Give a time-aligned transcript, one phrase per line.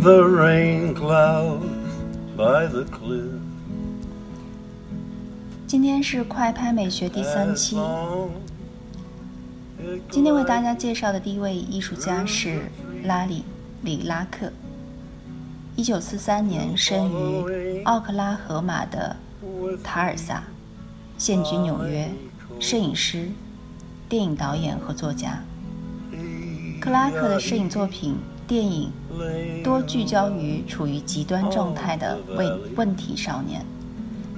[0.00, 1.66] the rain clouds
[2.36, 3.32] by the cliff.
[5.66, 7.76] 今天是快拍美学第三期。
[10.08, 12.62] 今天为大家介绍的第一位艺术家是
[13.04, 13.40] 拉里·
[13.84, 14.52] 里拉克。
[15.74, 19.16] 一九四三年生于奥克拉荷马的
[19.82, 20.44] 塔尔萨，
[21.16, 22.08] 现居纽约，
[22.60, 23.28] 摄影师、
[24.08, 25.42] 电影导演和作家。
[26.80, 28.16] 克拉克的摄影作品、
[28.48, 28.90] 电影
[29.62, 33.60] 多聚焦于处于极端状态的问问题少年。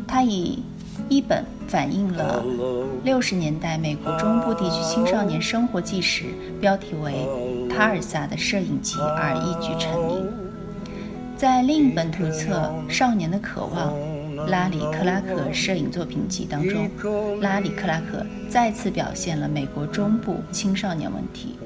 [0.06, 0.58] 他以
[1.08, 2.44] 一本反映了
[3.04, 6.24] 六十年代美国中部地区青少年生活纪实，
[6.60, 7.12] 标题为
[7.70, 10.26] 《塔尔萨的摄影集》而一举成名。
[11.36, 13.94] 在另一本图册《少年的渴望》
[14.48, 16.90] 拉里·克拉克摄影作品集当中，
[17.40, 21.56] 拉里·克拉克再次表现了美国中部青少年问题。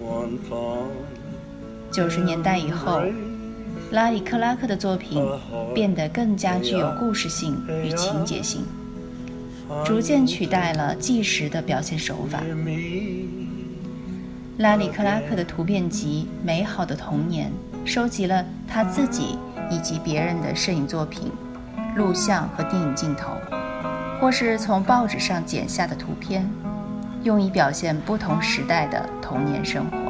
[1.94, 3.02] 九十年代以后，
[3.92, 5.24] 拉里·克拉克的作品
[5.72, 8.62] 变得更加具有故事性与情节性，
[9.84, 12.42] 逐渐取代了纪实的表现手法。
[14.58, 17.52] 拉里·克拉克的图片集《美好的童年》
[17.88, 19.38] 收集了他自己。
[19.70, 21.32] 以及别人的摄影作品、
[21.96, 23.30] 录像和电影镜头，
[24.20, 26.48] 或是从报纸上剪下的图片，
[27.22, 30.03] 用以表现不同时代的童年生活。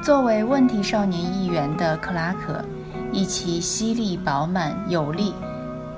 [0.00, 2.64] 作为问题少年一员的克拉克，
[3.12, 5.34] 以其犀利、饱满、有力，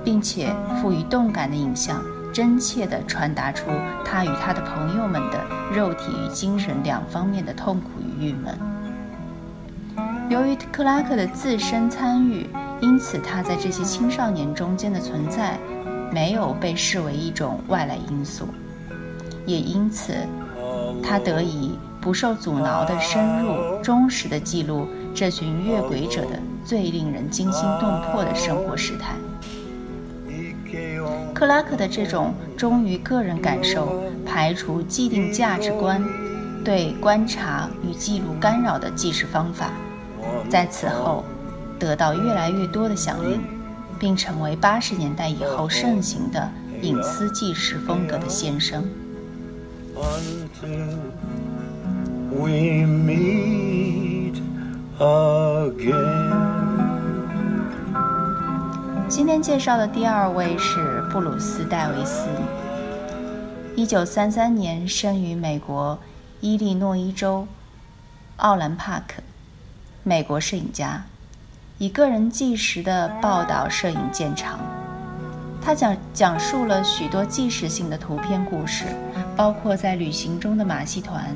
[0.03, 2.01] 并且富于动感的影像，
[2.33, 3.69] 真切地传达出
[4.03, 5.39] 他与他的朋友们的
[5.73, 8.57] 肉体与精神两方面的痛苦与郁闷。
[10.29, 12.49] 由于克拉克的自身参与，
[12.81, 15.57] 因此他在这些青少年中间的存在
[16.11, 18.47] 没有被视为一种外来因素，
[19.45, 20.13] 也因此
[21.03, 29.15] 他得以不受阻挠地深入、忠实地记录这群越轨者的最令人惊心动魄的生活时态。
[31.33, 36.03] 克拉克的这种忠于个人感受、排除既定价值观、
[36.63, 39.69] 对观察与记录干扰的纪实方法。
[40.49, 41.23] 在此后，
[41.77, 43.41] 得到越来越多的响应，
[43.99, 46.49] 并成为八十年代以后盛行的
[46.81, 48.83] 隐私纪实风格的先声。
[52.51, 54.41] We meet
[54.99, 56.31] again.
[59.07, 62.27] 今天介绍的第二位是布鲁斯·戴维斯，
[63.75, 65.97] 一九三三年生于美国
[66.41, 67.47] 伊利诺伊州
[68.37, 69.23] 奥兰帕克。
[70.03, 71.01] 美国摄影家。
[71.77, 74.59] 以个人纪实的报道摄影见长，
[75.59, 78.85] 他讲讲述了许多纪实性的图片故事，
[79.35, 81.35] 包括在旅行中的马戏团、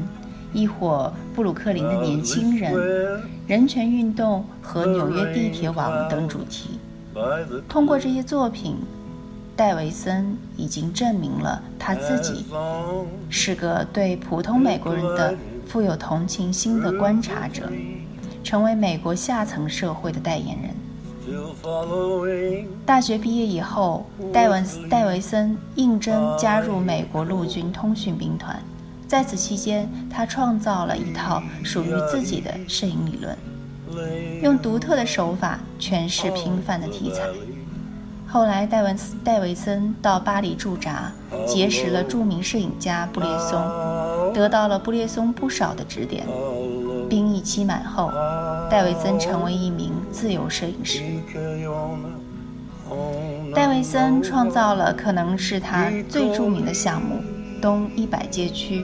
[0.56, 6.80] 亦或布鲁克林的年轻人、人权运动和纽约地铁网等主题。
[7.68, 8.78] 通过这些作品，
[9.56, 12.46] 戴维森已经证明了他自己
[13.30, 15.36] 是个对普通美国人的
[15.68, 17.70] 富有同情心的观察者。
[18.44, 20.70] 成为美国下层社会的代言人。
[22.86, 28.62] 大学毕业以后，戴文戴维森应征加入美国陆军通讯兵团。
[29.08, 33.38] 在此期间，他创造了一套属于自己的摄影理论，
[34.42, 37.22] 用独特的手法诠释平凡的题材。
[38.28, 41.12] 后来，戴文戴维森到巴黎驻扎，
[41.48, 43.62] 结识了著名摄影家布列松，
[44.34, 46.26] 得到了布列松不少的指点。
[47.08, 48.12] 兵役期满后，
[48.70, 51.03] 戴维森成为一名自由摄影师。
[53.53, 57.22] 戴维森创造了可能是他最著名的项目——
[57.62, 58.84] 东一百街区，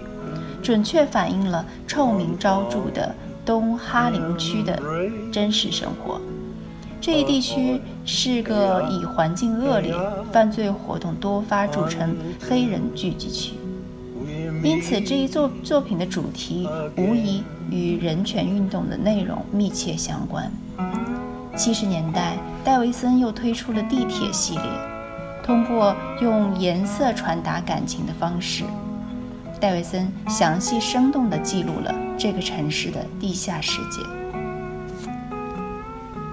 [0.62, 3.13] 准确反映了臭名昭著的
[3.46, 4.81] 东哈林区的
[5.31, 6.19] 真实生活。
[7.00, 9.92] 这一地区是个以环境恶劣、
[10.31, 12.16] 犯罪活动多发著称
[12.48, 13.54] 黑人聚集区。
[14.63, 20.52] 因此，这一作作品的主题无疑与人权运动的内容密切相关。
[21.56, 24.64] 七十年代，戴维森又推出了地铁系列，
[25.44, 28.64] 通过用颜色传达感情的方式，
[29.62, 34.02] 戴维森详细生动地记录了这个城市的地下世界。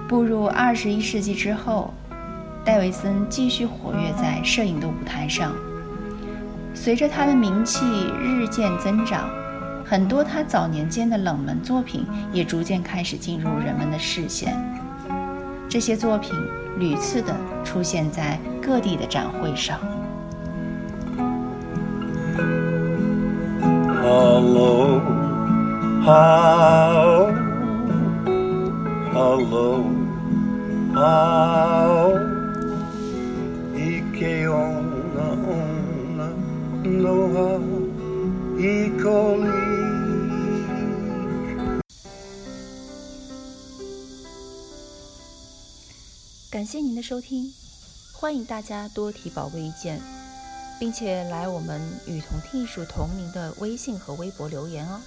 [0.07, 1.93] 步入二十一世纪之后，
[2.65, 5.53] 戴维森继续活跃在摄影的舞台上。
[6.73, 7.85] 随着他的名气
[8.19, 9.29] 日渐增长，
[9.85, 12.03] 很多他早年间的冷门作品
[12.33, 14.57] 也逐渐开始进入人们的视线。
[15.69, 16.33] 这些作品
[16.79, 19.79] 屡次的出现在各地的展会上。
[24.41, 25.01] Hello,
[46.49, 47.51] 感谢您的收听，
[48.13, 49.99] 欢迎大家多提宝贵意见，
[50.79, 55.01] 并且来我们与同艺术同名的微信和微博留言哦。